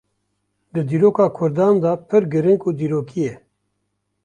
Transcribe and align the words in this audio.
di 0.73 0.81
dîroka 0.89 1.27
Kurdan 1.37 1.75
de 1.83 1.91
pir 2.07 2.23
girîng 2.31 2.61
û 2.67 2.69
dîrokî 2.79 3.21
ye 3.29 3.35